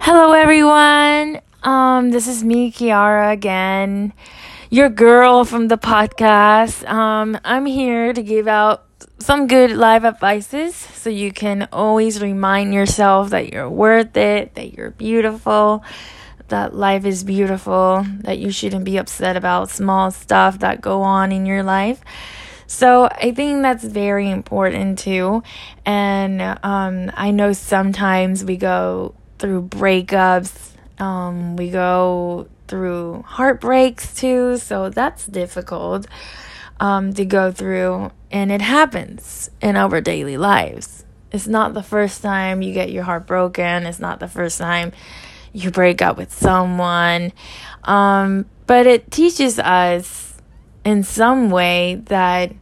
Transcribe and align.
Hello, 0.00 0.32
everyone. 0.32 1.40
Um, 1.62 2.10
this 2.10 2.28
is 2.28 2.44
me, 2.44 2.70
Kiara, 2.70 3.32
again, 3.32 4.12
your 4.70 4.88
girl 4.88 5.44
from 5.44 5.68
the 5.68 5.78
podcast. 5.78 6.86
Um, 6.88 7.38
I'm 7.44 7.66
here 7.66 8.12
to 8.12 8.22
give 8.22 8.46
out 8.46 8.84
some 9.18 9.46
good 9.46 9.70
life 9.70 10.04
advices 10.04 10.74
so 10.76 11.10
you 11.10 11.32
can 11.32 11.68
always 11.72 12.20
remind 12.22 12.74
yourself 12.74 13.30
that 13.30 13.52
you're 13.52 13.70
worth 13.70 14.16
it, 14.16 14.54
that 14.54 14.74
you're 14.74 14.90
beautiful, 14.90 15.82
that 16.48 16.74
life 16.74 17.04
is 17.06 17.24
beautiful, 17.24 18.04
that 18.20 18.38
you 18.38 18.50
shouldn't 18.50 18.84
be 18.84 18.96
upset 18.98 19.36
about 19.36 19.70
small 19.70 20.10
stuff 20.10 20.58
that 20.60 20.80
go 20.80 21.02
on 21.02 21.32
in 21.32 21.46
your 21.46 21.62
life. 21.62 22.00
So 22.66 23.06
I 23.06 23.32
think 23.32 23.62
that's 23.62 23.84
very 23.84 24.30
important 24.30 24.98
too. 24.98 25.42
And 25.86 26.42
um, 26.62 27.10
I 27.14 27.30
know 27.30 27.52
sometimes 27.52 28.44
we 28.44 28.56
go 28.56 29.14
through 29.44 29.60
breakups, 29.60 30.70
um, 30.98 31.54
we 31.56 31.68
go 31.68 32.48
through 32.66 33.22
heartbreaks 33.26 34.14
too. 34.14 34.56
So 34.56 34.88
that's 34.88 35.26
difficult 35.26 36.06
um, 36.80 37.12
to 37.12 37.26
go 37.26 37.52
through. 37.52 38.10
And 38.30 38.50
it 38.50 38.62
happens 38.62 39.50
in 39.60 39.76
our 39.76 40.00
daily 40.00 40.38
lives. 40.38 41.04
It's 41.30 41.46
not 41.46 41.74
the 41.74 41.82
first 41.82 42.22
time 42.22 42.62
you 42.62 42.72
get 42.72 42.90
your 42.90 43.02
heart 43.02 43.26
broken, 43.26 43.84
it's 43.84 44.00
not 44.00 44.18
the 44.18 44.28
first 44.28 44.56
time 44.56 44.92
you 45.52 45.70
break 45.70 46.00
up 46.00 46.16
with 46.16 46.32
someone. 46.32 47.30
Um, 47.82 48.46
but 48.66 48.86
it 48.86 49.10
teaches 49.10 49.58
us 49.58 50.38
in 50.86 51.02
some 51.02 51.50
way 51.50 51.96
that 52.06 52.54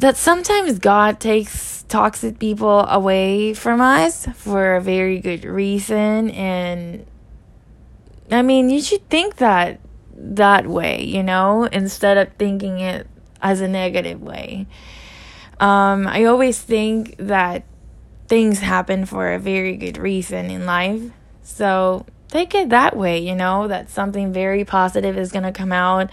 that 0.00 0.16
sometimes 0.16 0.80
God 0.80 1.20
takes 1.20 1.77
toxic 1.88 2.38
people 2.38 2.80
away 2.86 3.54
from 3.54 3.80
us 3.80 4.26
for 4.34 4.76
a 4.76 4.80
very 4.80 5.18
good 5.18 5.44
reason 5.44 6.30
and 6.30 7.06
I 8.30 8.42
mean, 8.42 8.70
you 8.70 8.80
should 8.80 9.08
think 9.08 9.36
that 9.36 9.80
that 10.14 10.66
way, 10.66 11.02
you 11.02 11.22
know, 11.22 11.64
instead 11.64 12.18
of 12.18 12.32
thinking 12.34 12.80
it 12.80 13.06
as 13.40 13.60
a 13.60 13.68
negative 13.68 14.20
way. 14.20 14.66
Um, 15.60 16.06
I 16.06 16.24
always 16.24 16.60
think 16.60 17.16
that 17.18 17.64
things 18.26 18.60
happen 18.60 19.06
for 19.06 19.32
a 19.32 19.38
very 19.38 19.76
good 19.76 19.96
reason 19.96 20.50
in 20.50 20.66
life. 20.66 21.02
So 21.42 22.04
take 22.28 22.54
it 22.54 22.68
that 22.68 22.96
way, 22.96 23.18
you 23.18 23.34
know, 23.34 23.68
that 23.68 23.90
something 23.90 24.32
very 24.32 24.64
positive 24.64 25.16
is 25.16 25.32
going 25.32 25.44
to 25.44 25.52
come 25.52 25.72
out 25.72 26.10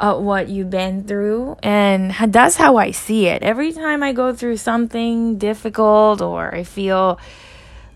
what 0.00 0.48
you've 0.48 0.70
been 0.70 1.04
through. 1.04 1.56
And 1.62 2.14
that's 2.28 2.56
how 2.56 2.76
I 2.76 2.90
see 2.90 3.26
it. 3.26 3.42
Every 3.42 3.72
time 3.72 4.02
I 4.02 4.12
go 4.12 4.34
through 4.34 4.56
something 4.56 5.38
difficult 5.38 6.20
or 6.20 6.54
I 6.54 6.64
feel 6.64 7.18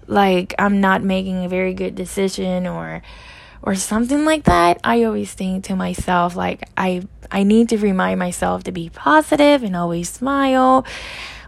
like 0.07 0.55
I'm 0.59 0.81
not 0.81 1.03
making 1.03 1.45
a 1.45 1.49
very 1.49 1.75
good 1.75 1.95
decision 1.95 2.67
or 2.67 3.03
or 3.63 3.75
something 3.75 4.27
like 4.27 4.45
that, 4.45 4.79
I 4.85 5.05
always 5.05 5.33
think 5.33 5.65
to 5.65 5.77
myself 5.77 6.37
like 6.37 6.69
I 6.77 7.09
I 7.31 7.43
need 7.43 7.71
to 7.71 7.79
remind 7.79 8.19
myself 8.19 8.65
to 8.65 8.73
be 8.73 8.91
positive 8.91 9.63
and 9.63 9.75
always 9.75 10.11
smile 10.11 10.85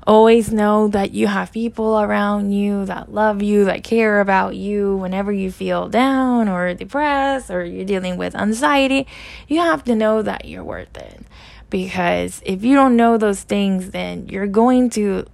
Always 0.06 0.52
know 0.52 0.86
that 0.88 1.12
you 1.12 1.26
have 1.26 1.50
people 1.50 2.00
around 2.00 2.52
you 2.52 2.84
that 2.86 3.12
love 3.12 3.42
you, 3.42 3.64
that 3.64 3.82
care 3.82 4.20
about 4.20 4.54
you 4.54 4.96
whenever 4.96 5.32
you 5.32 5.50
feel 5.50 5.88
down 5.88 6.48
or 6.48 6.72
depressed 6.74 7.50
or 7.50 7.64
you're 7.64 7.84
dealing 7.84 8.16
with 8.16 8.36
anxiety. 8.36 9.06
You 9.48 9.60
have 9.60 9.82
to 9.84 9.96
know 9.96 10.22
that 10.22 10.44
you're 10.44 10.62
worth 10.62 10.96
it. 10.96 11.22
Because 11.70 12.40
if 12.46 12.64
you 12.64 12.77
don't 12.77 12.94
know 12.94 13.18
those 13.18 13.42
things, 13.42 13.90
then 13.90 14.28
you're 14.28 14.46
going 14.46 14.90
to 14.90 15.27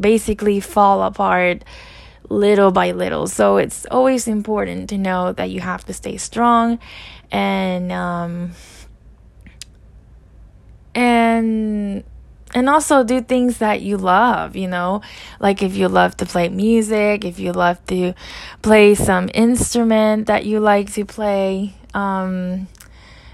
basically 0.00 0.60
fall 0.60 1.02
apart 1.02 1.62
little 2.28 2.70
by 2.70 2.92
little. 2.92 3.26
So 3.26 3.56
it's 3.56 3.86
always 3.90 4.28
important 4.28 4.88
to 4.90 4.98
know 4.98 5.32
that 5.32 5.50
you 5.50 5.60
have 5.60 5.84
to 5.86 5.92
stay 5.92 6.16
strong 6.16 6.78
and 7.30 7.92
um 7.92 8.52
and 10.94 11.87
and 12.58 12.68
also 12.68 13.04
do 13.04 13.20
things 13.20 13.58
that 13.58 13.82
you 13.82 13.96
love, 13.96 14.56
you 14.56 14.66
know, 14.66 15.00
like 15.38 15.62
if 15.62 15.76
you 15.76 15.86
love 15.86 16.16
to 16.16 16.26
play 16.26 16.48
music, 16.48 17.24
if 17.24 17.38
you 17.38 17.52
love 17.52 17.78
to 17.86 18.14
play 18.62 18.96
some 18.96 19.30
instrument 19.32 20.26
that 20.26 20.44
you 20.44 20.58
like 20.58 20.92
to 20.94 21.04
play, 21.04 21.72
um, 21.94 22.66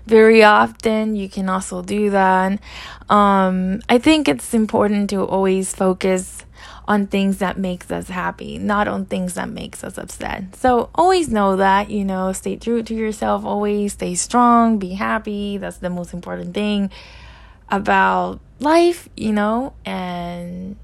very 0.07 0.45
often 0.45 1.17
you 1.17 1.31
can 1.31 1.49
also 1.49 1.81
do 1.81 2.11
that. 2.11 2.61
Um, 3.09 3.81
I 3.89 3.97
think 3.97 4.29
it's 4.29 4.53
important 4.53 5.09
to 5.11 5.25
always 5.25 5.75
focus 5.75 6.45
on 6.87 7.07
things 7.07 7.39
that 7.39 7.57
makes 7.57 7.91
us 7.91 8.09
happy, 8.09 8.59
not 8.59 8.87
on 8.89 9.07
things 9.07 9.33
that 9.35 9.49
makes 9.49 9.83
us 9.83 9.97
upset. 9.97 10.55
So 10.55 10.91
always 10.95 11.31
know 11.31 11.57
that, 11.57 11.89
you 11.89 12.05
know, 12.05 12.33
stay 12.35 12.57
true 12.57 12.83
to 12.83 12.95
yourself, 12.95 13.47
always 13.47 13.95
stay 13.95 14.17
strong, 14.17 14.79
be 14.79 14.91
happy. 14.91 15.57
That's 15.57 15.79
the 15.79 15.89
most 15.89 16.13
important 16.13 16.53
thing 16.53 16.91
about 17.69 18.41
life, 18.61 19.09
you 19.17 19.33
know, 19.33 19.75
and 19.85 20.77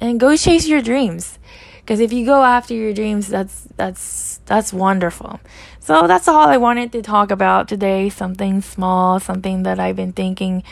and 0.00 0.20
go 0.20 0.36
chase 0.36 0.66
your 0.66 0.82
dreams. 0.82 1.38
Because 1.80 2.00
if 2.00 2.12
you 2.12 2.26
go 2.26 2.44
after 2.44 2.74
your 2.74 2.92
dreams, 2.92 3.28
that's 3.28 3.66
that's 3.76 4.40
that's 4.46 4.72
wonderful. 4.72 5.40
So 5.80 6.06
that's 6.06 6.28
all 6.28 6.48
I 6.48 6.58
wanted 6.58 6.92
to 6.92 7.02
talk 7.02 7.30
about 7.30 7.68
today. 7.68 8.10
Something 8.10 8.60
small, 8.60 9.20
something 9.20 9.62
that 9.62 9.80
I've 9.80 9.96
been 9.96 10.12
thinking 10.12 10.62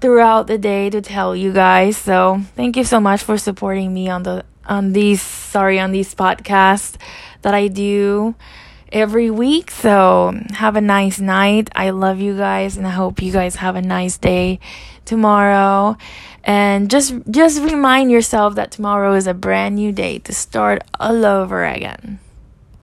throughout 0.00 0.46
the 0.46 0.58
day 0.58 0.90
to 0.90 1.00
tell 1.00 1.34
you 1.34 1.52
guys. 1.52 1.96
So 1.96 2.42
thank 2.54 2.76
you 2.76 2.84
so 2.84 3.00
much 3.00 3.22
for 3.22 3.38
supporting 3.38 3.94
me 3.94 4.10
on 4.10 4.24
the 4.24 4.44
on 4.66 4.92
these 4.92 5.22
sorry 5.22 5.78
on 5.80 5.92
these 5.92 6.14
podcasts 6.14 6.96
that 7.42 7.54
I 7.54 7.68
do 7.68 8.34
every 8.92 9.30
week. 9.30 9.70
So 9.70 10.38
have 10.54 10.76
a 10.76 10.80
nice 10.80 11.20
night. 11.20 11.70
I 11.74 11.90
love 11.90 12.20
you 12.20 12.36
guys 12.36 12.76
and 12.76 12.86
I 12.86 12.90
hope 12.90 13.22
you 13.22 13.32
guys 13.32 13.56
have 13.56 13.76
a 13.76 13.82
nice 13.82 14.18
day 14.18 14.60
tomorrow. 15.04 15.96
And 16.44 16.90
just 16.90 17.14
just 17.30 17.60
remind 17.60 18.10
yourself 18.10 18.54
that 18.54 18.70
tomorrow 18.70 19.14
is 19.14 19.26
a 19.26 19.34
brand 19.34 19.76
new 19.76 19.92
day 19.92 20.18
to 20.20 20.32
start 20.32 20.82
all 21.00 21.26
over 21.26 21.64
again. 21.64 22.20